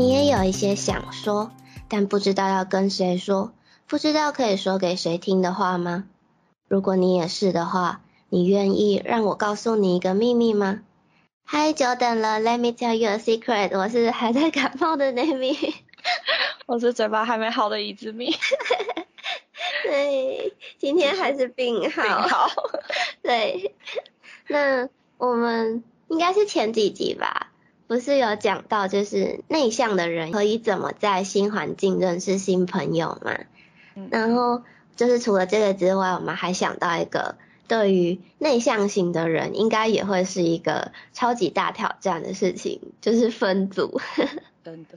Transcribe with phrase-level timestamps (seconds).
[0.00, 1.52] 你也有一些想说，
[1.86, 3.52] 但不知道要跟谁说，
[3.86, 6.04] 不知道可以说给谁听的话吗？
[6.68, 10.80] 如果你也是的话，你愿意让我告诉你一个秘密吗？
[11.44, 15.74] 嗨，久等了，Let me tell you a secret，我是还在感冒的 Nami，
[16.64, 18.34] 我是嘴巴还没好的椅子咪。
[19.84, 22.02] 对，今天还是病号。
[22.02, 22.50] 病号。
[23.20, 23.74] 对，
[24.48, 24.88] 那
[25.18, 27.49] 我们应该是前几集吧，
[27.90, 33.36] 不是有讲到就是内向的人可以怎么在新环境认识新朋友嘛？
[34.12, 34.62] 然后
[34.94, 37.34] 就是除了这个之外，我们还想到一个。
[37.66, 44.00] 对于内向型的人，应该也会是一个超级大挑战的事情，就是分组。
[44.62, 44.96] 真的。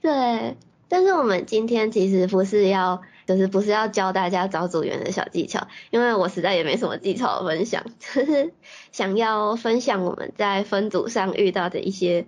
[0.00, 0.56] 对，
[0.90, 8.52] 但是我们今天其实不是要，就是不是要教大家找组员的小技巧，因为我实在也没什么技巧分享， 就是
[8.92, 12.26] 想要分享我们在分组上遇到的一些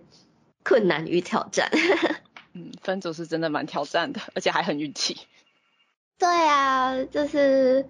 [0.64, 1.70] 困难与挑战。
[2.54, 5.18] 嗯，分组是真的蛮挑战的，而且还很运气。
[6.18, 7.84] 对啊，就是。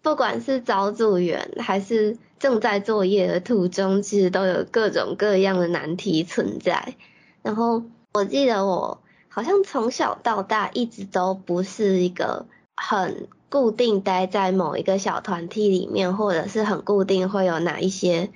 [0.00, 6.94] 不管是找组员还是正在作业的途中，其实都有各种各样的难题存在。
[7.42, 7.82] 然后
[8.14, 18.30] 我记得我好像从小到大一直都不是一个很固定待在某一个小团体里面，或者是很固定会有哪一些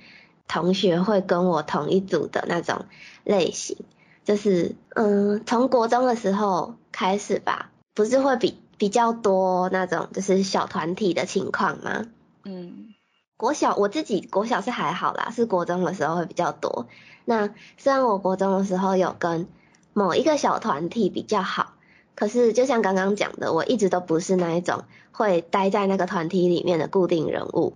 [0.47, 2.85] 同学会跟我同一组的那种
[3.23, 3.77] 类型。
[4.25, 8.57] 就是嗯，从国中的时候开始吧，不是会比。
[8.75, 12.07] 比较多那种就是小团体的情况吗？
[12.43, 12.93] 嗯，
[13.37, 16.87] 国小我自己国小是还好啦，是国中的时候会比较多。
[17.23, 19.47] 那虽然我国中的时候有跟
[19.93, 21.73] 某一个小团体比较好，
[22.15, 27.73] 可是就像刚刚讲的，我一直都不是那一种会待在那个团体里面的固定人物，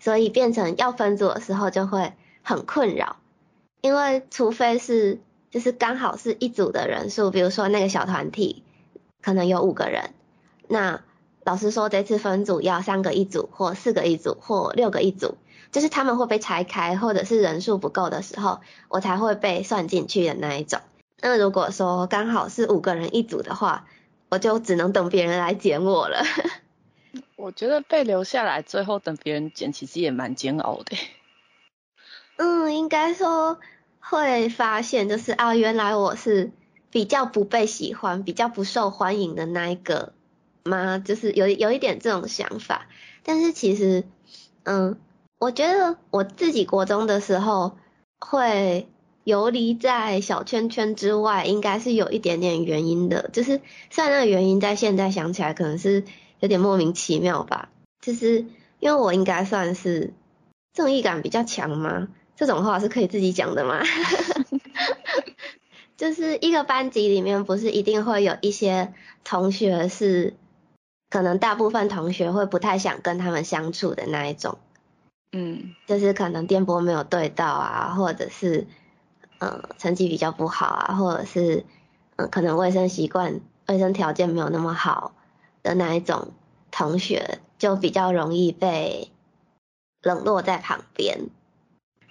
[0.00, 3.16] 所以变成要分组的时候就会很困扰，
[3.82, 5.20] 因为除非是
[5.50, 8.62] 就是刚好是一组的人数，比如说那个小团体
[9.22, 10.10] 可能有五个人。
[10.66, 11.00] 那
[11.44, 15.36] 老师说这次分组要三个一组，或四个一组，或六个一组，
[15.72, 20.80] 就是他们会被拆开，或者是人数不够的时候，我才会被算进去的那一种。
[21.20, 23.86] 那如果说刚好是五个人一组的话，
[24.28, 26.22] 我就只能等别人来捡我了。
[27.36, 30.96] 我觉得被留下来，最后等别人捡，其实也蛮煎熬的。
[32.36, 33.58] 嗯，应该说
[34.00, 36.52] 会发现，就是啊，原来我是
[36.90, 40.12] 比较不被喜欢、比较不受欢迎的那一个。
[40.64, 40.98] 吗？
[40.98, 42.88] 就是有有一点这种想法，
[43.22, 44.04] 但是其实，
[44.64, 45.00] 嗯，
[45.38, 47.78] 我觉得我自己国中的时候
[48.20, 48.86] 会
[49.28, 53.28] 游离在小圈圈之外，应该是有一点点原因的。
[53.30, 56.04] 就是虽然那个原因在现在想起来可能是
[56.40, 57.68] 有点莫名其妙吧，
[58.00, 58.46] 就是
[58.80, 60.14] 因为我应该算是
[60.72, 62.08] 正义感比较强吗？
[62.36, 63.82] 这种话是可以自己讲的吗？
[65.98, 70.34] 就是一个班级里面不是一定会有一些同学是。
[71.10, 74.58] 可能大部分同学会不太想跟他们相处的那一种，
[75.32, 78.66] 嗯，就是可能电波没有对到啊，或者是
[79.38, 81.64] 嗯成绩比较不好啊，或者是
[82.16, 85.12] 嗯可能卫生习惯、卫生条件没有那么好
[85.62, 86.28] 的那一种
[86.70, 89.10] 同学，就比较容易被
[90.02, 91.28] 冷落在旁边。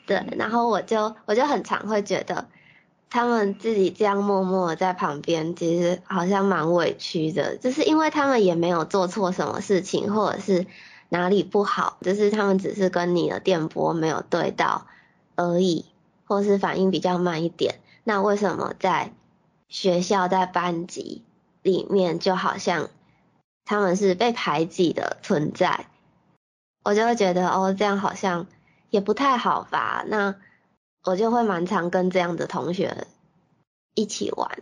[0.05, 2.47] 对，然后我就我就很常会觉得。
[3.09, 10.67] 他们自己这样默默在旁边，其实好像蛮委屈的，就是因为他们也没有做错什么事情，或者是
[11.07, 14.87] 哪里不好，就是他们只是跟你的电波没有对到
[15.37, 15.85] 而已，
[16.27, 17.79] 或是反应比较慢一点。
[18.03, 19.11] 那为什么在
[19.67, 21.23] 学校在班级
[21.63, 22.89] 里面，就好像
[23.65, 25.87] 他们是被排挤的存在？
[26.83, 28.45] 我就会觉得哦，这样好像
[28.91, 30.03] 也不太好吧？
[30.07, 30.35] 那。
[31.03, 33.07] 我就会蛮常跟这样的同学
[33.93, 34.59] 一起玩，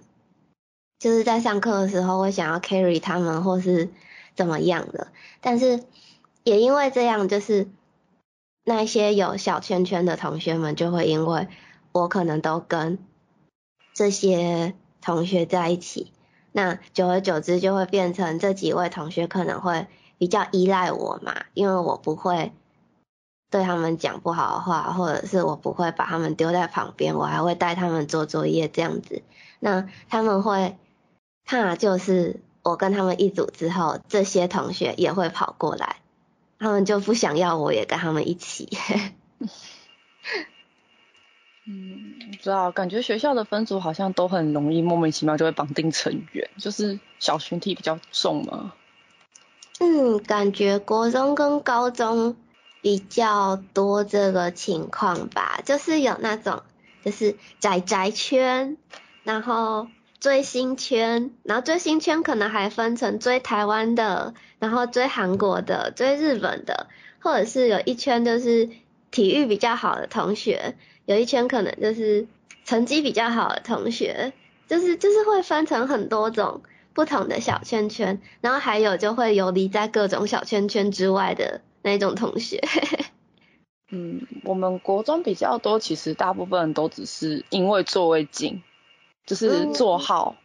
[1.00, 3.89] 就是在上课的时候会想要 carry 他们或是
[4.36, 5.07] 怎么样的，
[5.42, 5.84] 但是
[6.44, 7.68] 也因为这样，就是
[8.65, 11.47] 那些有小圈圈的同学们就会因为
[11.94, 13.00] 我可能都跟
[13.94, 16.12] 这些同学在一起，
[16.51, 22.51] 那久而久之就会变成这几位同学可能会比较依赖我嘛，因为我不会。
[23.51, 29.21] 对他们讲不好的话，或者是我不会把他们丢在旁边，我还会带他们做作业这样子。
[29.59, 30.75] 那他们会
[31.45, 35.97] 怕，就是我跟他们一组之后，这些同学也会跑过来，
[36.60, 38.69] 他们就不想要我也跟他们一起。
[41.68, 48.74] 嗯，不知道，感觉学校的分组好像都很容易莫名其妙就会绑定成员，就是小群体比较重嘛。
[49.80, 52.36] 嗯，感觉国中跟高中。
[52.81, 56.62] 比较多这个情况吧，就是有那种
[57.04, 58.78] 就是宅宅圈，
[59.24, 59.88] 然后
[60.25, 66.88] 追星圈，然后追星圈可能还分成追台湾的，然后追韩国的，追日本的，
[67.19, 68.72] 或者是有一圈就是
[69.12, 70.74] 体育比较好的同学，
[71.06, 72.25] 有一圈可能就是
[72.63, 74.33] 成绩比较好的同学，
[74.68, 76.63] 就是就是会分成很多种
[76.95, 82.63] 不同的小圈圈，然后还有就会游离在各种小圈圈之外的那种同学。
[83.92, 88.63] 嗯，我们国中比较多，其实大部分人都只是因为座位近，
[89.25, 90.36] 就是座号，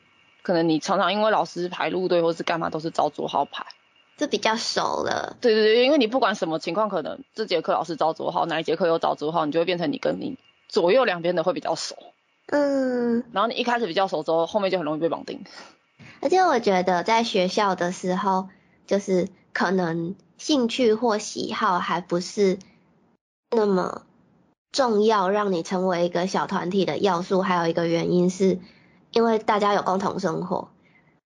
[0.42, 3.66] 可能你常常因为老师排路队或是干嘛，都是照座号排，
[4.16, 5.36] 这比较熟了。
[5.40, 10.38] 对对对，因为你不管什么情况，可能这节课老师照座号，哪一节课又照座号，你就会变成你跟你
[10.68, 11.96] 左右两边的会比较熟。
[12.46, 13.24] 嗯。
[13.32, 15.44] 然后你一开始比较熟之后，后面就很容易被绑定。
[16.20, 18.48] 而且我觉得在学校的时候，
[18.86, 22.58] 就是可能兴趣或喜好还不是。
[23.50, 24.02] 那么
[24.72, 28.58] 重要，让你成为一个小团体的要素，还有一个原因是，
[29.10, 30.68] 因为大家有共同生活，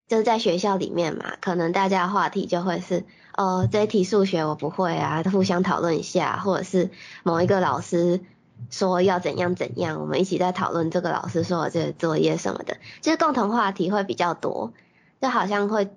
[0.09, 3.05] 就是在学校里面嘛，可能大家的话题就会是，
[3.37, 6.91] 哦，这一题数学我不会啊，互相讨论一下，或者是
[7.23, 8.21] 某一个老师
[8.71, 14.73] 说要怎样怎样，我们一起在讨论这个老师说的这个作业什么的，就是共同话题会比较多，
[15.21, 15.91] 就好像会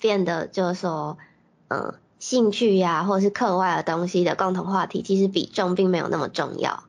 [0.00, 1.18] 变得就是说，
[1.68, 1.94] 嗯。
[2.20, 6.84] 兴趣呀，或者是课外的东西的共同话题，其实比重并没有那么重要。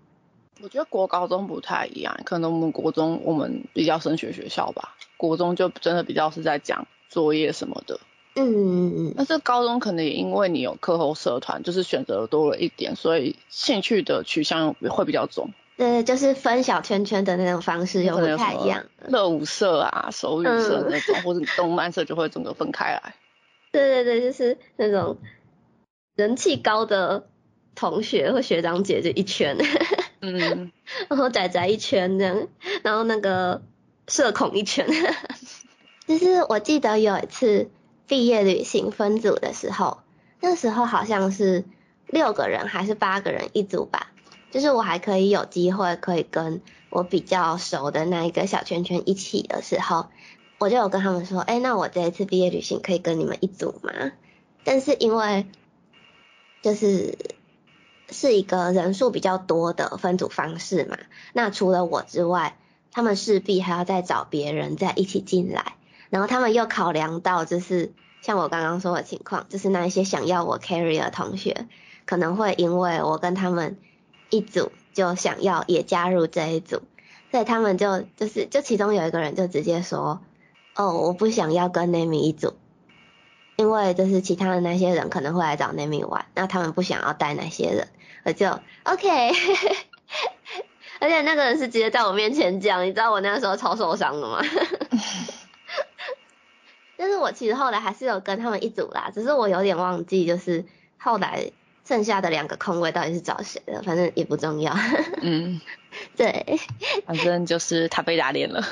[0.61, 7.99] 我觉得国高中不太一样，可能我们国中我们比较升学学校吧，国中就真的比较是在讲作业什么的。
[8.35, 9.13] 嗯嗯嗯。
[9.17, 15.49] 但是高中可能也因为你有课后社团，就是选择多了一点，所以兴趣的取向会比较重。
[15.77, 18.85] 对，就是分小圈圈的那种方式又不太一样。
[19.09, 23.15] 乐舞社啊，手语社那种，或者动漫社就会整个分开来。
[23.73, 25.17] 对对对，就是那种
[26.15, 27.27] 人气高的
[27.75, 29.57] 同学或学长姐就一圈，
[30.25, 30.71] 嗯，
[31.09, 32.47] 然后仔仔一圈这样，
[32.83, 33.61] 然后那个
[34.07, 34.87] 社恐一圈。
[36.07, 37.69] 就是我记得有一次
[38.07, 39.99] 毕业旅行分组的时候，
[40.39, 41.63] 那时候好像是
[42.07, 44.11] 六个人还是八个人一组吧，
[44.51, 50.07] 就是我还可以有机会可以跟我比较熟的那一个小圈圈一起的时候。
[50.57, 53.91] 我就有跟他们说，哎，那我这一次毕业旅行可以跟你们一组吗？
[54.63, 55.47] 但是因为
[56.61, 57.17] 就是
[58.09, 60.97] 是一个人数比较多的分组方式嘛，
[61.33, 62.57] 那除了我之外，
[62.91, 65.75] 他们势必还要再找别人再一起进来，
[66.09, 71.67] 然后他们又考量到就是像我刚刚说的情况，就是那一些想要我 carry 的同学，
[72.05, 73.77] 可能会因为我跟他们
[74.29, 76.81] 一组，就想要也加入这一组，
[77.31, 80.21] 所以他们就就是就其中有一个人就直接说。
[80.77, 82.53] 哦，我不想要跟 Nami 一组，
[83.55, 87.87] 因为就是其他的那些人可能会来找 Nami 玩，那他们不想要带那些人，
[88.23, 89.31] 我就 OK。
[90.99, 94.41] 而且那个人是直接在我面前讲，你知道我那个时候超受伤的吗？
[96.97, 100.63] 但是我其实后来还是有跟他们一组啦，只是我有点忘记，就是
[100.97, 101.51] 后来
[101.85, 104.73] 剩下的两个空位到底是找谁的，反正也不重要。
[105.21, 105.59] 嗯，
[106.15, 106.59] 对，
[107.05, 108.63] 反正就是他被打脸了。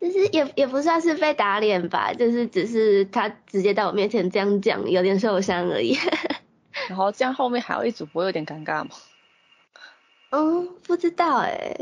[0.00, 5.96] 就是也也不算是被打脸吧，就是只是他直接在我面前这样讲，有点受伤而已。
[6.88, 8.90] 然后这样后面还有一组，不会有点尴尬吗？
[10.30, 11.76] 嗯，不知道哎。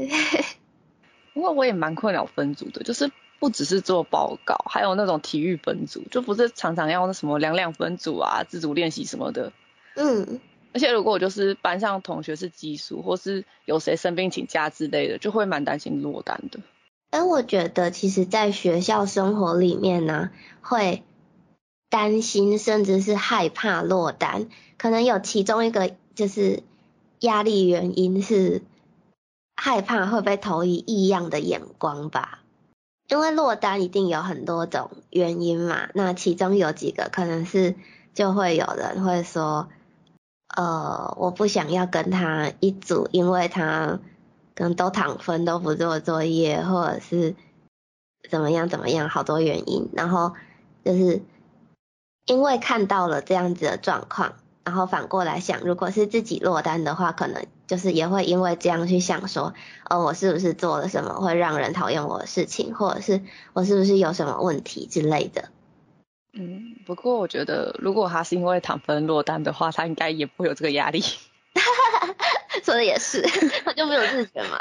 [1.35, 9.52] 不过我也蛮困扰分组的，就是不只是做报告，还有那种体育分组，就不是常常要那什么两两分组啊、自主练习什么的。
[9.96, 10.40] 嗯。
[10.73, 16.61] 而且如果我就是班上同学是奇数，或是有谁生病请假之类的，就会蛮担心落单的。
[17.16, 20.28] 而我觉得，其实，在学校生活里面呢，
[20.61, 21.02] 会
[21.88, 26.62] 担心甚至是害怕落单，可能有其中一个就是
[27.20, 28.61] 压力原因是
[29.54, 32.40] 害怕会被投以异样的眼光吧。
[33.08, 37.76] 因为落单一定有很多种原因嘛，那其中有几个可能是
[38.12, 39.70] 就会有人会说，
[40.54, 44.00] 呃，我不想要跟他一组，因为他。
[44.56, 47.36] 可能都躺分都不做作业，或者是
[48.28, 49.88] 怎么样怎么样，好多原因。
[49.92, 50.32] 然后
[50.84, 51.22] 就是
[52.25, 54.32] 因为看到了这样子的状况，
[54.64, 59.52] 然后反过来想，如果是自己落单的话，可能就是也会因为这样去想说，
[59.90, 63.20] 哦，我是不是做了什么会让人讨厌我的事情，或者是
[63.52, 65.50] 我是不是有什么问题之类的。
[66.32, 71.02] 嗯，不过我觉得如果他是因为躺分落单的话，他应该也不会有这个压力。
[72.66, 73.23] 说的也是，
[73.64, 74.58] 他就没有自觉嘛。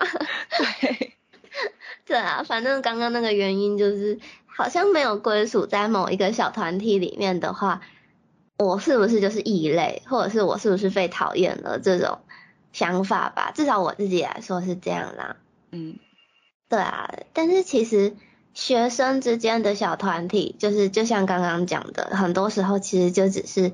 [0.79, 1.13] 对，
[2.05, 7.81] 对啊，反正刚刚那个原因就是，好像没有归属在某一个小团体里面的话，
[8.59, 12.19] 我是不是就是异类，或者是我是不是被讨厌了这种
[12.73, 13.51] 想法吧？
[13.55, 15.37] 至少我自己来说是这样啦。
[15.71, 15.97] 嗯，
[16.69, 18.15] 对啊，但是其实
[18.53, 23.71] 学生之间的小团体，就是就像刚刚讲的，很多时候其实就只是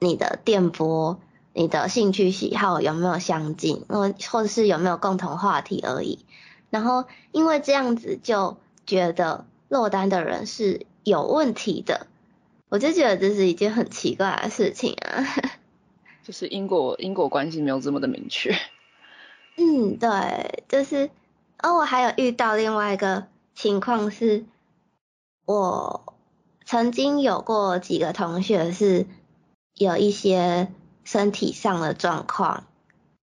[0.00, 1.20] 你的电波、
[1.52, 6.24] 你的兴趣喜好有没有相近，或或者是有没有共同话题而已。
[6.70, 12.06] 然后因为这样子就觉得落单的人是有问题的，
[12.68, 15.24] 我就觉得这是一件很奇怪的事情啊。
[16.22, 18.54] 就是因果因果关系没有这么的明确。
[19.56, 21.10] 嗯，对，就是
[21.62, 24.44] 哦，我还有遇到另外一个情况是，
[25.46, 26.14] 我
[26.66, 29.06] 曾经有过几个同学是
[29.74, 30.70] 有一些
[31.08, 32.64] 身体上的状况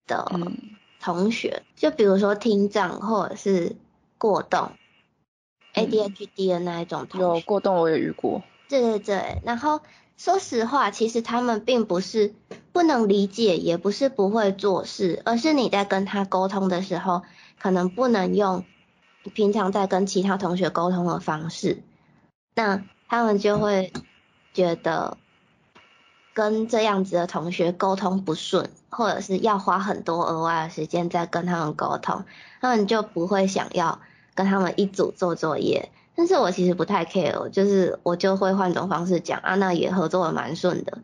[0.06, 0.30] 的
[1.00, 3.74] 同学，就比如说听障或者是
[4.18, 4.72] 过动
[5.72, 7.08] ，ADHD 的那一种。
[7.14, 8.42] 有过动，我也遇过。
[8.68, 9.80] 对对对，然后。
[10.18, 12.34] 说实话，其实他们并不是
[12.72, 17.22] 不能理解，也不是不会做事，而是你在跟他沟通的时候，
[17.58, 18.66] 可能不能用
[19.32, 21.82] 平常在跟其他同学沟通的方式，
[22.54, 23.94] 那他们就会
[24.52, 25.16] 觉得
[26.40, 32.24] 跟这样子的同学沟通不顺，或者是要花很多额外的时间在跟他们沟通，
[32.62, 34.00] 他们就不会想要
[34.34, 35.90] 跟他们一组做作业。
[36.16, 41.00] 但是我其实不太 care，就是我就会换种方式讲啊，那也合作的蛮顺的，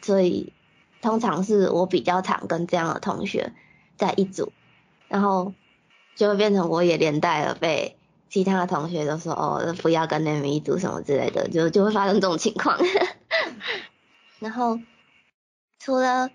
[0.00, 0.54] 所以
[1.02, 3.52] 通常是我比较常跟这样的同学
[3.98, 4.54] 在一组，
[5.08, 5.52] 然后
[6.16, 7.98] 就会变成我也连带了被
[8.30, 12.78] 其他的同学都说哦，不要跟那们一组什么之类的，就就会发生这种情况。
[14.42, 14.80] 然后
[15.78, 16.28] 除了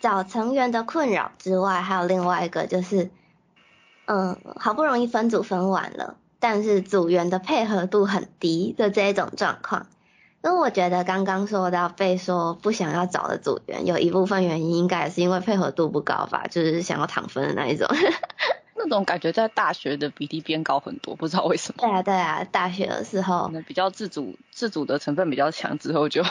[0.00, 3.10] 找成员的困扰之外，还有另外一个就是，
[4.06, 6.16] 嗯，好不容易分组分完了。
[6.38, 9.88] 但是组员的配合度很低的这一种状况，
[10.40, 17.86] 那我觉得刚刚说到被说不想要找的组员，有一部分原因应该也是因为配合度不高吧，就是想要躺分的那一种。
[18.74, 21.82] 那种感觉在大学的比例变高很多，不知道为什么。
[21.82, 26.24] 对啊对啊，大学的时候比较自主，自主的成分比较强，之后就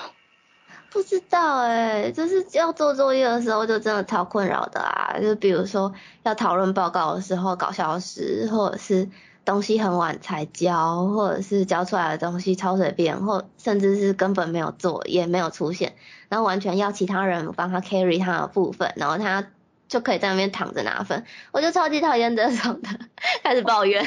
[0.92, 5.94] 不知道哎，就是要做作业的时候就真的超困扰的啊，就比如说
[6.24, 9.10] 要讨论报告的时候搞消失，或者是。
[9.46, 15.96] 东西很晚才交，或者是交出来的东西超随便，或甚至是根本没有做，也没有出现，
[16.28, 19.48] 然后完全要其他人帮他 carry 他的部分，然后他
[19.88, 22.90] 就可以在那边躺着拿分，我就超级讨厌这种的，
[23.42, 24.06] 开始抱怨，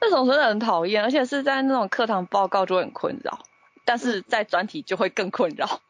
[0.00, 3.40] 那种真的很讨厌，而且是在那种课堂报告就很困扰，
[3.86, 5.80] 但是在专题就会更困扰。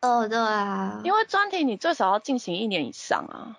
[0.00, 3.58] 哦，对啊，因为专题你最少要进行一年以上啊。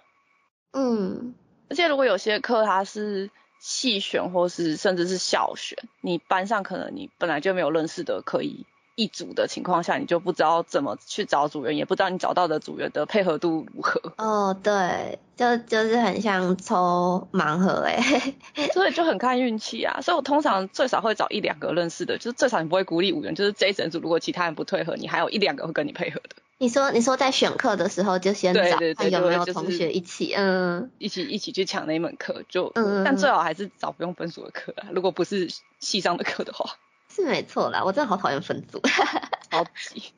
[0.72, 1.36] 嗯，
[1.70, 3.30] 而且如果有些课它是。
[3.58, 14.02] 细选或是甚至是校选，你班上可能你本来就没有认识的可以一组的情况下，你就不知道怎么去找组员，也不知道你找到的组员的配合度如何。
[14.18, 18.02] 哦，对，就就是很像抽盲盒哎，
[18.74, 20.00] 所以就很看运气啊。
[20.02, 26.36] 所以我通常最少会找一两个认识的，就是最少你不会孤立无援，就是这一整组如果其他人不配合，你还有一两个会跟你配合的。
[26.58, 28.62] 你说你说在选课的时候就先找
[28.96, 34.88] 看有没有同学一起，嗯，一起一起去抢那一门课，就，嗯但最好还是找不用分组的课啊。
[34.94, 35.50] 如果不是
[35.80, 36.78] 系上的课的话，
[37.16, 37.84] 是没错啦。
[37.84, 38.80] 我真的好讨厌分组，
[39.50, 40.12] 超级。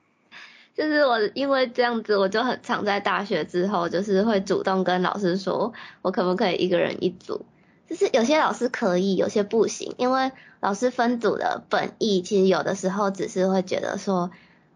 [0.76, 7.46] 就是我因为这样子，我就很常在大学之后，就是会主动跟老师说，我可不可以一个人一组？
[7.90, 14.32] 就是有些老师可以，有些不行，因为老师分组的本意，其实有的时候只是会觉得说，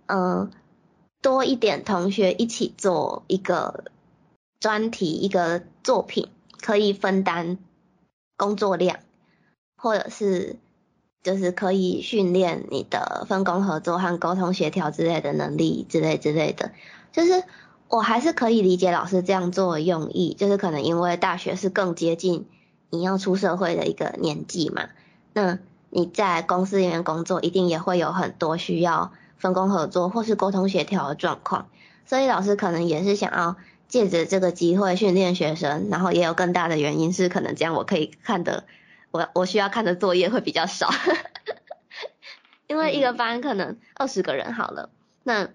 [0.07, 0.51] 嗯。
[1.23, 3.83] 多一点同学一起做一个
[4.59, 6.29] 专题，一个作品，
[6.61, 7.59] 可以分担
[8.37, 8.97] 工作量，
[9.77, 10.55] 或者是
[11.23, 16.71] 就是可以训练你的分工合作和沟通协调之类的能力之类之类的。
[17.11, 17.43] 就是
[17.87, 22.47] 我还是可以理解老师这样做的用意，就是可能因为大学是更接近
[22.89, 24.89] 你要出社会的一个年纪嘛，
[25.33, 25.59] 那
[25.89, 29.11] 你在公司里面工作，一定也会有很多需要。
[29.37, 31.65] 分工合作或是沟通协调的状况，
[32.05, 33.55] 所以老师可能也是想要
[33.87, 38.65] 借着这个机会训练学生，然后也有更大的原因是可能这样我可以看得，
[39.11, 40.89] 我我需要看的作业会比较少，
[42.67, 44.89] 因为一个班可能二十个人好了，
[45.23, 45.49] 那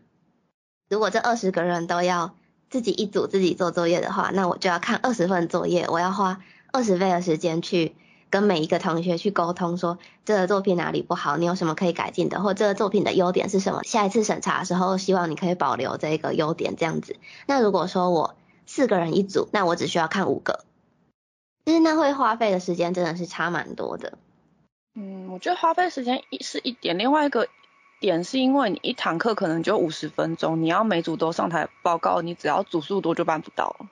[0.88, 2.34] 如果这二十个人都要
[2.70, 6.40] 自己一组自己做作业的话，那我就要看二十份作业，我要花
[6.72, 7.96] 二十倍的时间去。
[8.28, 13.84] 跟每一个同学去沟通，说这个作品哪里不好，你有什么可以改进的，或这个作品的优点是什么？
[13.84, 17.16] 下一次审查的时候，希望你可以保留这个优点，这样子。
[17.46, 18.34] 那如果说我
[18.66, 20.64] 四个人一组，那我只需要看五个，
[21.66, 24.16] 其实那会花费的时间真的是差蛮多的。
[24.94, 27.48] 嗯，我觉得花费时间一是一点，另外一个
[28.00, 33.88] 点是因为你一堂课可能就五十分钟，你要每组都上台报告，你只要组数多就办不到了。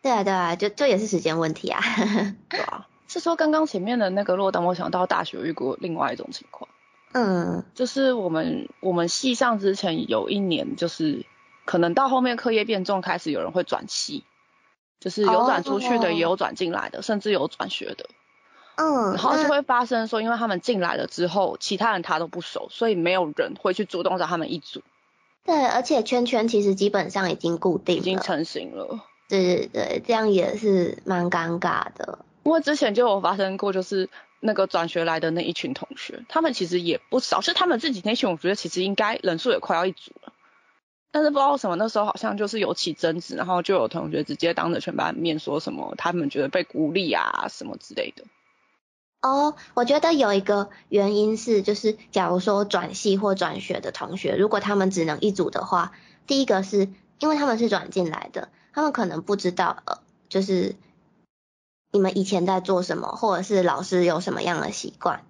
[0.00, 1.80] 对啊，对啊，就这也是时间问题啊。
[2.48, 2.88] 对啊。
[3.06, 6.68] 是说刚刚前面的那个落单，我想到大学遇过另外一种情况。
[7.12, 11.24] 嗯，就是我们我们系上之前有一年，就是
[11.64, 14.24] 可能到后面课业变重，开始有人会转系，
[15.00, 18.06] 就是有转出去的，也有转进来的，甚至有转学的。
[18.76, 24.82] 嗯，然后就会发生说，因为他们进来了之后，其他人他都不熟，所以没有人会去主动找他们一组。
[25.44, 29.00] 对，而且圈圈其实基本上已经固定，已经成型了。
[29.28, 32.20] 对对对，这样也是蛮尴尬的。
[32.44, 34.08] 因为之前就有发生过，就是
[34.40, 40.27] 那个转学来的那一群同学，他们其实也不少，是他们自己那群，我觉得其实应该人数也快要一组了。
[41.10, 48.24] 但是不知道为什么那时候好像就是有起争执，然后就有同学直接当着全班面说什么，他们觉得被孤立啊什么之类的。
[49.20, 55.92] 哦，我觉得有一个原因是，就是假如说转系或转学的同学，如果他们只能一组的话，
[56.26, 56.88] 第一个是
[57.18, 59.98] 因为他们是转进来的，他们可能不知道，呃，
[60.28, 60.76] 就是
[61.90, 65.24] 你们以前在做什么，或者是老师有什么样的习惯。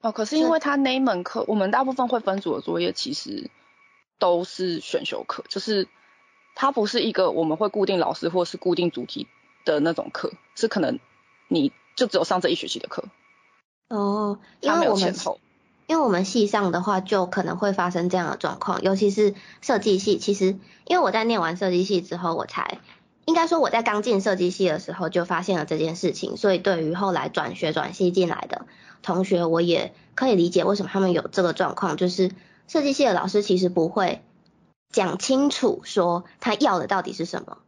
[0.00, 3.50] 哦，可是因为他那一门课，我们大部分会分组的作业其实
[4.18, 5.88] 都是选修课，就是
[6.54, 9.26] 它不是一个我们会固定老师或是固定主题
[9.64, 10.98] 的那种课，是可能
[11.48, 11.72] 你。
[11.98, 13.06] 就只有上这一学期的课
[13.88, 15.12] 哦，因为我们
[15.88, 20.16] 因为我们系上的话，就可能会发生这样的状况，尤其是设计系。
[20.16, 20.56] 其实，
[20.86, 22.78] 因为我在念完设计系之后，我才
[23.24, 28.66] 应该说我在刚进设计系的时候就发现了这件事情，所以对于后来转学转系进来的
[29.02, 32.30] 同学，我也可以理解为什么他们有这个状况，就是
[32.68, 34.22] 设计系的老师其实不会
[34.90, 37.58] 讲清楚说他要的到底是什么。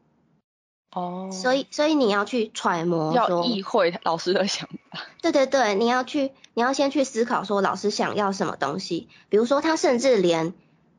[0.93, 5.01] 哦，所以所以你要去揣摩，要意会老师的想法。
[5.23, 9.09] 对对对，你要去，你要先去思考说老师想要什么东西。
[9.29, 10.53] 比如说他甚至连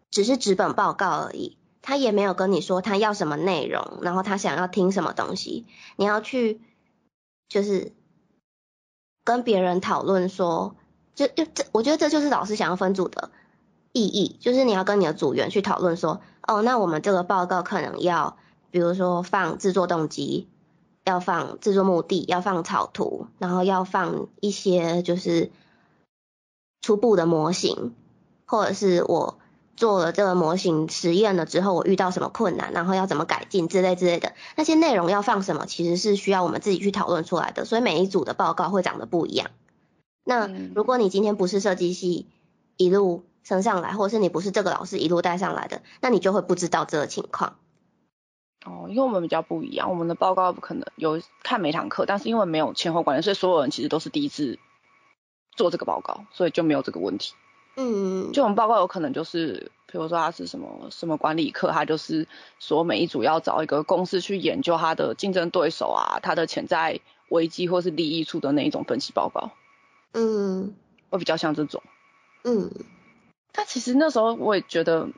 [0.10, 5.66] 只是纸本报告而已，他也没有跟你说他要什么内容，然后他想要听什么东西。
[5.98, 6.62] 你要去
[7.50, 7.92] 就是
[9.26, 10.78] 跟别人讨论说，
[11.16, 13.30] 就就这，我觉得这就是老师想要分组的
[13.94, 18.38] 意义，就是你要跟你的组员去讨论说，哦，那我们这个报告可能要。
[18.74, 20.48] 比如说放制作动机，
[21.04, 25.52] 要放制作目的，要放草图，然后要放一些就是
[26.82, 27.94] 初步的模型，
[28.46, 29.38] 或者是我
[29.76, 39.52] 做了这个模型实验了之后，我遇到什么困难，然后要怎么改进之类之类的那些内容要放什么，其实是需要我们自己去讨论出来的，所以每一组的报告会长得不一样。
[40.24, 42.28] 那如果你今天不是设计系
[42.78, 47.58] 一路升上来，或者是你不是这个老师一路带上来的，那你就会不知道这个情况。
[48.66, 54.60] 哦，因为我们比较不一样，我们的报告不可能有看每堂课，但是因为没有前后关联，所以所有人其实都是第一次
[55.56, 57.34] 做这个报告，所以就没有这个问题。
[57.78, 62.28] 嗯，就我们报告有可能就是，比如说它是什么什么管理课，它就是
[62.60, 67.00] 说每一组要找一个公司去研究它的竞争对手啊，它的潜在
[67.30, 69.52] 危机或是利益处的那一种分析报告。
[70.14, 70.76] 嗯，
[71.10, 71.82] 会比较像这种。
[72.44, 72.70] 嗯，
[73.52, 75.10] 但其实那时候我也觉得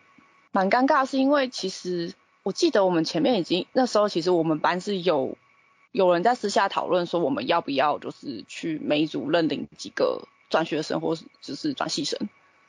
[0.51, 2.13] 蛮尴尬，是因为其实。
[2.45, 5.37] 我记得我们前面已经那时候，其实我们班是有
[5.93, 12.19] 有人在私下讨论说，我们要不要就是去每一组认领几个转学生或只是转系生。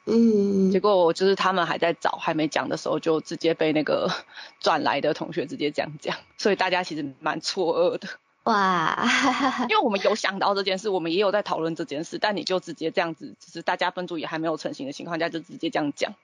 [0.04, 0.70] 嗯。
[0.70, 4.08] 结果就是他们还在找，还没讲的时候，就直接被那个
[4.60, 8.06] 转来的同学直接这样讲，所以大家其实蛮错愕的。
[8.44, 9.06] 哇。
[9.68, 16.14] 因为我们有想到这件事，我们也有在讨论这件事，但你就直接这样子，只是大家分组也还没有成型的情况下，就直接这样讲。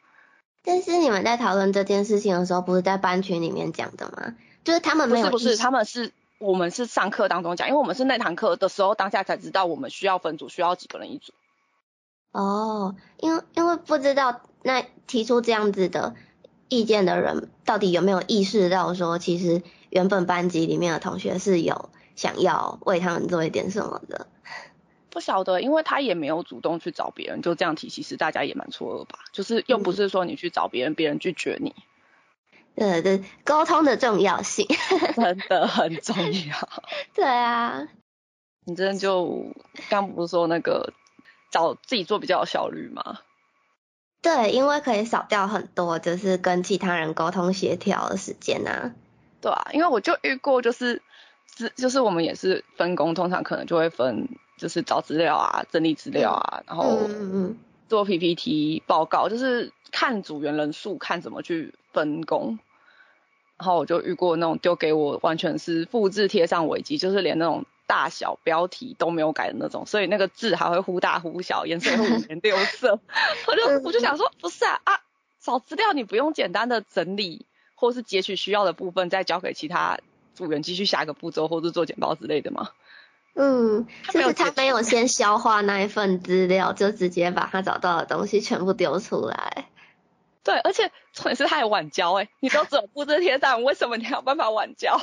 [0.62, 4.35] 但是你们在讨论这件事情的时候，不是在班群里面讲的吗？
[4.62, 11.33] 就是他们没有，不是，他们是我们是上课当中讲，因为我们是那堂课的时候当下才知道我们需要分组，需要几个人一组。
[12.33, 16.14] 哦，因为因为不知道那提出这样子的
[16.68, 24.26] 意见的人到底有没有意识到说，其实原本班级里面的同学是有想要为他们做一点什么的。
[25.11, 29.18] 不晓得，因为他也没有主动去找别人，就这样提，其实大家也蛮错愕吧。
[29.33, 31.74] 就是又不是说你去找别人，别人拒绝你。
[32.76, 34.66] 对对，沟通的重要性
[35.16, 36.68] 真的很重要。
[37.12, 37.88] 对啊，
[38.64, 39.46] 你真的就
[39.88, 40.92] 刚不是说那个
[41.50, 43.18] 找自己做比较有效率吗？
[44.22, 48.94] 对，因为可以少掉很多就是跟其他人沟通协调的时间啊。
[49.40, 51.03] 对啊，因为我就遇过，就是
[51.57, 54.29] 是就是我们也是分工，通常可能就会分。
[54.61, 57.09] 就是找资料啊，整理资料啊，然后
[57.88, 62.59] 做 PPT 报告，就是看组员人数，看怎么去分工。
[63.57, 73.00] 然后我就遇过那种丢给我完全是复制贴上尾机，就是连那种大小标题都没有改的那种，所以那个字还会忽大忽小，颜色会五颜六色。
[73.48, 75.00] 我就我就想说，不是啊啊，
[75.40, 77.46] 找资料你不用简单的整理，
[77.80, 79.98] 或是截取需要的部分，再交给其他
[80.34, 82.68] 组员继续下一个步骤，或是做简报之类的吗？
[83.34, 89.68] 嗯，就是他没有先消化那一份资料，就直接把他找到的东西全部丢出来。
[90.42, 95.00] 对，而且重点是他还晚交哎，你都只布置贴上，为什么你还有办法晚交？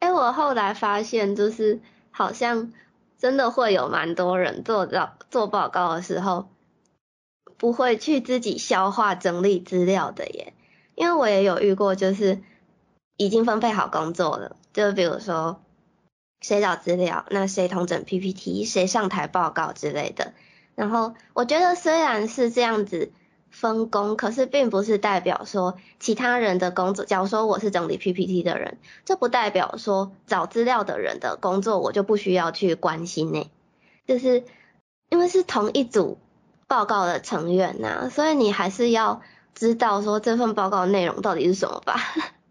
[0.00, 2.72] 哎，我后来发现，就是好像
[3.18, 6.50] 真的会有蛮多人做到做报告的时候，
[7.56, 10.52] 不会去自己消化整理资料的耶。
[11.00, 12.42] 因为我也有遇过，就是
[13.16, 15.62] 已经分配好工作了，就比如说
[16.42, 20.34] 谁找资料，那谁同整 PPT，谁上台报告之类的。
[20.74, 23.12] 然后我觉得虽然是这样子。
[23.52, 27.04] 分工，可是并不是代表说其他人的工作。
[27.04, 33.50] 假如说我是整理 PPT 的人，这不代表说找资料的人的工作我就不需要去关心呢。
[34.06, 34.44] 就是
[35.08, 36.18] 因为是同一组
[36.68, 39.20] 报告的成员呐，所以你还是要
[39.54, 42.00] 知道说这份报告内容到底是什么吧。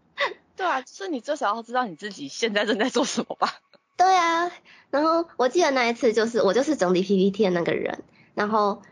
[0.56, 3.60] 对啊，就是你至少要知道你自己现在正在做什么吧。
[3.96, 4.50] 对啊，
[4.90, 8.02] 然后我记得那一次就是我就是整理 PPT 的那个人，
[8.34, 8.82] 然后。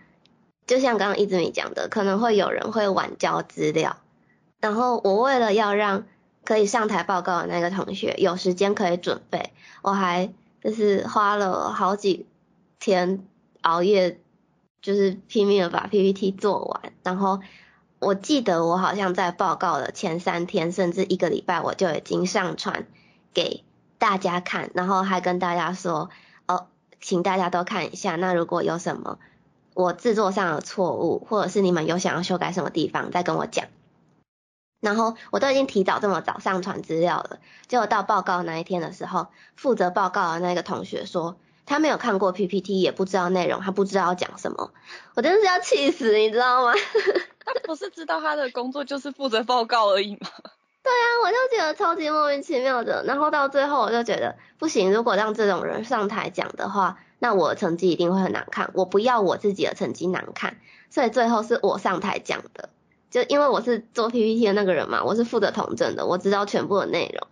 [0.67, 3.97] 就像刚刚一直没讲的，可能会有人会晚交资料，
[4.61, 6.05] 然后我为了要让
[6.45, 10.31] 可以上台报告的那个同学有时间可以准备，我还
[10.63, 12.27] 就是花了好几
[12.79, 13.25] 天
[13.63, 14.21] 熬夜，
[14.83, 16.93] 就是拼命的把 PPT 做完。
[17.03, 17.41] 然后
[17.99, 22.87] 我记得我好像在报告的前三天，甚至一个礼拜，我就已经上传
[23.35, 23.65] 给
[23.99, 26.11] 大家看，然后还跟大家说，
[26.47, 26.67] 哦，
[27.01, 28.17] 请大家都看一下。
[28.17, 29.19] 那如果有什么。
[29.75, 33.67] 我制作上的错误，或者是你们有想要修改什么地方，再跟我讲。
[34.81, 41.37] 然后我都已经提早这么早上传资料了，结果到报告那一天的时候，负责报告的那个同学说
[41.69, 44.73] 他没有看过 PPT，也不知道内容，他不知道要讲什么。
[45.15, 46.73] 我真的是要气死，你知道吗？
[47.45, 50.29] 他不是知道他的工作就是负责报告而已吗？
[50.83, 53.05] 对啊，我就觉得超级莫名其妙的。
[53.05, 56.99] 然后到最后我就觉得不行，如果让这种人上台讲的话。
[57.21, 62.69] 那我的成绩一定会很难看，我不要我自己的成绩难看，所以最后是我上台讲的，
[63.11, 67.27] 就因为我是做 PPT 的那个人嘛，我是负责统整的，我知道全部的内容。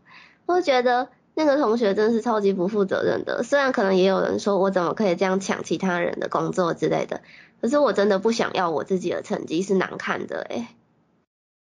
[0.47, 7.21] 我就觉得那个同学真是超级不负责任的，虽然可能也有人说我怎么可以这样抢其他人的工作之类的，
[7.61, 10.67] 可是我真的不想要我自己的成绩是难看的诶。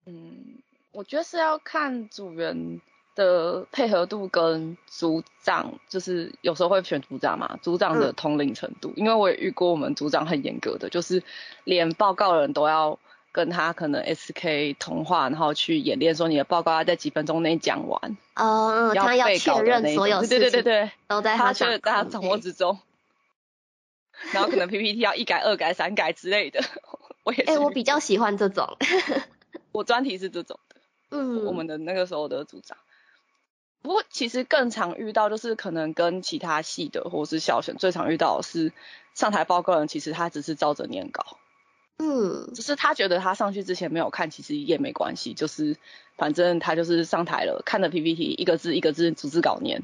[0.05, 0.59] 嗯，
[0.93, 2.79] 我觉得是要看组员。
[3.15, 11.21] 的配合度跟组长，就是有时候会选组长嘛，组长的统领程度，因为我也遇过我们组长很严格的，就是
[11.63, 12.97] 连报告人都要
[13.33, 18.17] 跟他可能 SK 通话，然后去演练说你的报告要在几分钟内讲完。
[18.35, 22.79] 哦，他要确认所有事情，对对对对，都在他在他掌握之中。
[24.31, 26.61] 然后可能 PPT 要一改、二改、三改之类的，
[27.25, 27.51] 我也是。
[27.51, 28.77] 哎，我比较喜欢这种。
[29.73, 30.75] 我专题是这种的，
[31.09, 32.77] 嗯，我们的那个时候的组长。
[33.81, 38.71] 不过其实更常遇到就是可能跟其他系的或是校选最常遇到的是
[39.15, 41.37] 上台报告人，其实他只是照着念稿，
[41.97, 45.77] 嗯，就是他觉得他上去之前没有看，其实也没关系，就是
[46.17, 49.83] 反正他就是上台了，看着 PPT 一个字一个字逐字稿念。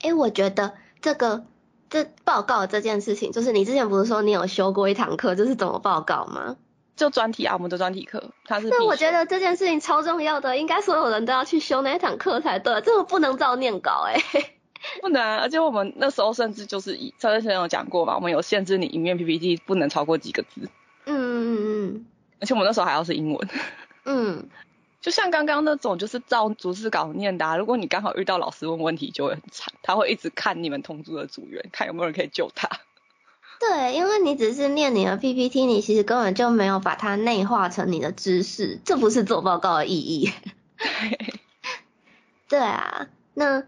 [0.00, 1.44] 哎，我觉得这个
[1.88, 6.56] 这报告这件事情，就是你之前不是说你有修过一堂课，就是怎么报告吗？
[6.96, 8.68] 就专题啊，我们的专题课，它是。
[8.68, 14.20] 那我觉得这件事情超重要的，应该所有人都要去修那一堂课才对，这个不能照念稿哎。
[15.00, 20.68] 不能，而且我们那时候甚至就是以陈先生有讲过嘛，我们有限制你影面 PPT 不能超过几个字。
[21.44, 22.06] 嗯嗯嗯。
[22.40, 23.48] 而且我们那时候还要是英文。
[24.04, 24.48] 嗯。
[25.00, 32.70] 就像刚刚那种，就是照逐字稿念的，如果你刚好遇到老师问问题，就会很惨，他会一直看你们同组的组员，看有没有人可以救他。
[33.60, 40.32] 对，因为你只是念你的 PPT，你其实根本就没有把它内化成你的知识，这不是做报告的意义。
[42.48, 43.62] 对啊，那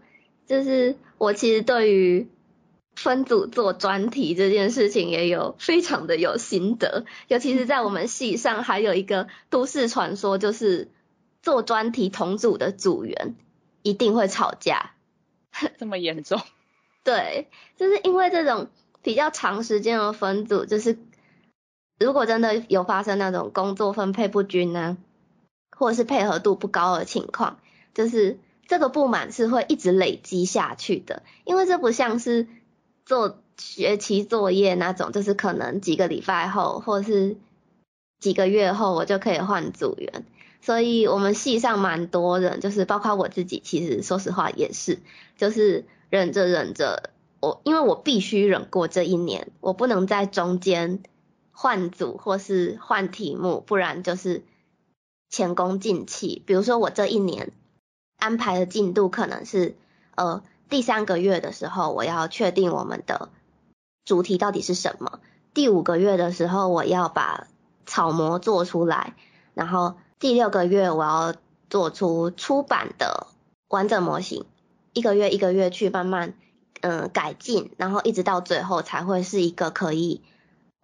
[0.47, 2.27] 就是我其实对于
[2.97, 10.89] 分组做专题这件事情也有非常的有心得，尤其是在我们系上还有一个都市传说，就是
[11.41, 13.35] 做专题同组的组员
[13.83, 14.91] 一定会吵架。
[15.79, 16.41] 这么严重？
[17.03, 18.67] 对，就是因为这种。
[19.03, 20.97] 比较长时间的分组，就是
[21.97, 24.97] 如果真的有发生那种工作分配不均呢，
[25.71, 27.59] 或者是配合度不高的情况，
[27.93, 31.23] 就是这个不满是会一直累积下去的。
[31.45, 32.47] 因为这不像是
[33.07, 37.37] 做学期作业那种，就是可能几个礼拜后或是
[38.19, 40.25] 几个月后我就可以换组员。
[40.59, 44.99] 所以我们系上蛮多人，就是包括我自己，其实说实话也是，
[45.37, 47.11] 就是忍着忍着。
[47.39, 51.01] 我因为我必须忍过这一年，我不能在中间
[51.53, 54.43] 换组或是换题目，不然就是
[55.29, 56.43] 前功尽弃。
[56.45, 57.53] 比如说我这一年
[58.17, 59.75] 安排的进度可能是
[60.15, 63.29] 呃第三个月的时候，我要确定我们的
[64.05, 65.19] 主题到底是什么。
[65.53, 67.47] 第五个月的时候，我要把
[67.85, 69.15] 草模做出来，
[69.53, 71.35] 然后第六个月我要
[71.69, 73.27] 做出出版的
[73.69, 74.45] 完整模型。
[74.93, 76.33] 一个月一个月去慢慢
[76.81, 80.21] 嗯改进，然后一直到最后才会是一个可以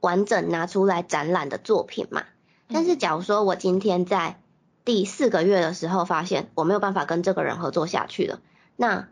[0.02, 2.24] 完整拿出来展览的作品嘛。
[2.68, 4.40] 但是假如说我今天在
[4.86, 8.40] 第四个月的时候发现我没有办法跟这个人合作下去了，
[8.76, 9.08] 那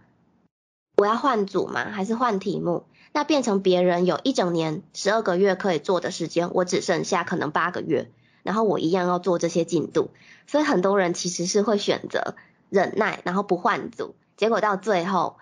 [0.98, 1.90] 我要换组吗？
[1.92, 2.86] 还是换题目？
[3.14, 8.12] 那变成别人有一整年十二个月可以做的时间，我只剩下可能八个月，
[8.44, 10.12] 然后我一样要做这些进度。
[10.48, 12.36] 所以很多人其实是会选择
[12.70, 15.38] 忍耐，然后不换组，结果到最后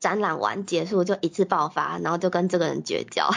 [0.00, 3.30] 展览完结束就一次爆发，然后就跟这个人绝交。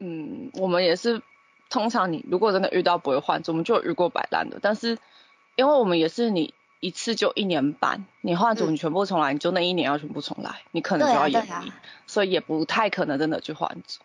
[0.00, 1.22] 嗯，我们也是，
[1.70, 4.98] 通常你如果真的遇到不会换组，我们就遇过摆烂的，但是
[5.56, 6.54] 因为我们也是你。
[6.84, 11.72] 一次就一年半，你换组你全部重来，你就那一年要全部重来，你可能就要延毕，
[12.06, 14.00] 所以也不太可能真的去换组。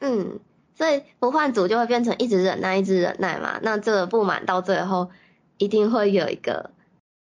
[0.00, 0.38] 嗯，
[0.74, 3.58] 所以不换组就会变成一直忍耐，一直忍耐嘛。
[3.62, 5.10] 那这个不满到最后
[5.56, 6.72] 一定会有一个，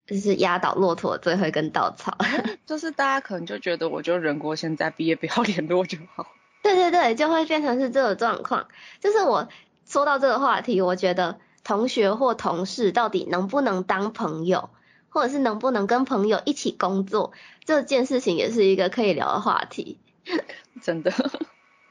[0.05, 2.17] 就是压倒骆驼最后一根稻草。
[2.65, 6.27] 就是大家可能就觉得，我就人过现在毕业不要联络就好。
[6.63, 8.69] 对对对，就会变成是这个状况。
[9.01, 9.49] 就是我
[9.85, 14.69] 说到这个话题，我觉得同学或同事到底能不能当朋友？
[15.09, 17.33] 或者是能不能跟朋友一起工作，
[17.65, 19.99] 这件事情也是一个可以聊的话题。
[20.81, 21.11] 真的，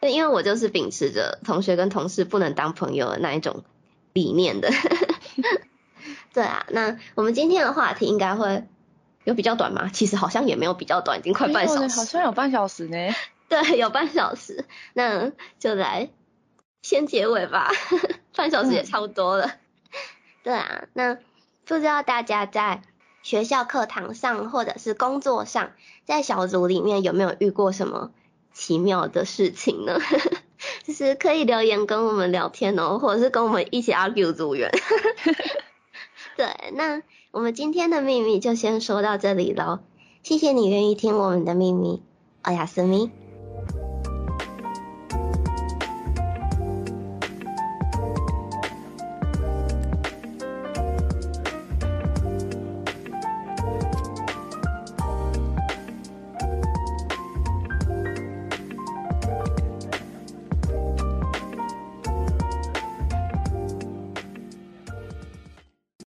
[0.00, 3.64] 因为我就是秉持着同学跟同事不能当朋友的那一种
[4.14, 4.70] 理念的。
[6.32, 8.64] 对啊，那我们今天的话题应该会
[9.24, 9.90] 有比较短吗？
[9.92, 11.98] 其实好像也没有比较短，已经快半小时。
[11.98, 12.96] 好像有半小时呢。
[13.48, 16.08] 对，有半小时，那就来
[16.82, 17.70] 先结尾吧。
[18.34, 19.50] 半小时也差不多了。
[20.46, 21.16] 对啊，那
[21.64, 22.82] 不知道大家在。
[23.24, 25.72] 学校课堂上，或者是工作上，
[26.04, 28.12] 在小组里面有没有遇过什么
[28.52, 29.98] 奇妙的事情呢？
[30.86, 34.70] 就是可以留言跟我们聊天哦，或者是跟我们一起 argue 组员。
[36.38, 39.80] 对，那我们今天的秘密就先说到这里喽。
[40.22, 42.04] 谢谢你愿意听我们的秘密，
[42.42, 43.10] 欧亚斯密。